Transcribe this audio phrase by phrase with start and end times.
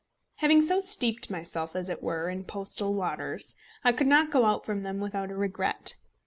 [0.37, 4.65] Having so steeped myself, as it were, in postal waters, I could not go out
[4.65, 5.95] from them without a regret.